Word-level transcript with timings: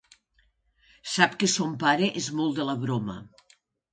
Sap 1.15 1.35
que 1.43 1.49
son 1.57 1.77
pare 1.85 2.09
és 2.23 2.31
molt 2.39 2.57
de 2.61 2.67
la 2.71 2.77
broma. 2.87 3.21